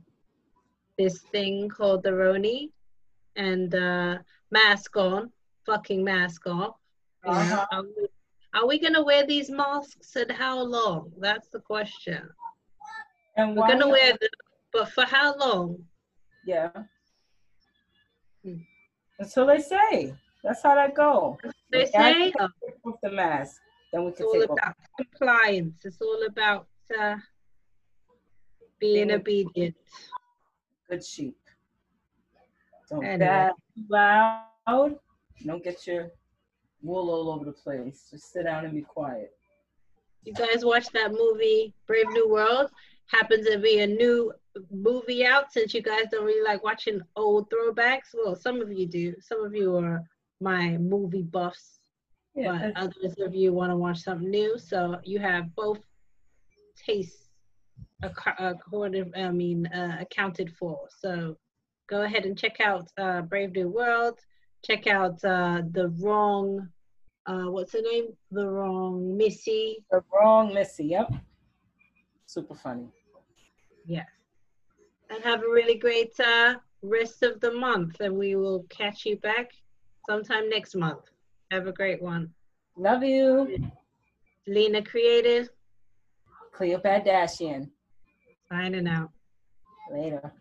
[0.97, 2.69] this thing called the Roni
[3.35, 4.17] and uh,
[4.51, 5.31] mask on,
[5.65, 6.75] fucking mask know,
[7.25, 7.65] Uh-huh.
[7.71, 8.07] Are we,
[8.53, 11.11] are we gonna wear these masks and how long?
[11.19, 12.21] That's the question.
[13.35, 14.29] And We're gonna wear them,
[14.71, 15.83] but for how long?
[16.45, 16.69] Yeah.
[18.43, 18.57] Hmm.
[19.19, 20.13] Until they say.
[20.43, 21.37] That's how that go.
[21.71, 22.51] They say off
[23.01, 23.59] the mask.
[23.91, 24.57] Then we it's can all take off.
[24.59, 25.81] about compliance.
[25.83, 26.67] It's all about
[26.97, 27.15] uh,
[28.93, 29.75] being obedient.
[30.89, 31.37] good sheep.
[32.89, 33.49] Don't Anyway.
[33.89, 34.99] loud.
[35.45, 36.11] Don't get your
[36.81, 38.07] wool all over the place.
[38.11, 39.31] Just sit down and be quiet.
[40.23, 42.69] You guys watch that movie Brave New World?
[43.07, 44.31] Happens to be a new
[44.71, 48.13] movie out since you guys don't really like watching old throwbacks.
[48.13, 49.15] Well, some of you do.
[49.19, 50.03] Some of you are
[50.39, 51.79] my movie buffs,
[52.35, 54.57] Yeah, but others of you want to watch something new.
[54.57, 55.79] So you have both
[56.83, 57.24] tastes
[58.03, 60.79] accorded, I mean, uh, accounted for.
[60.99, 61.37] So
[61.87, 64.19] go ahead and check out uh, Brave New World.
[64.63, 66.67] Check out uh, the wrong,
[67.27, 68.07] uh, what's her name?
[68.31, 69.85] The wrong Missy.
[69.91, 70.85] the wrong Missy.
[70.85, 71.13] Yep.
[72.25, 72.87] Super funny.
[73.85, 74.07] Yes.
[75.09, 77.99] And have a really great uh, rest of the month.
[77.99, 79.51] And we will catch you back
[80.09, 81.03] sometime next month.
[81.51, 82.33] Have a great one.
[82.75, 83.69] Love you.
[84.47, 85.49] Lena Creative,
[86.51, 87.69] Cleopatra Dashian.
[88.49, 89.11] Signing out.
[89.91, 90.31] Later.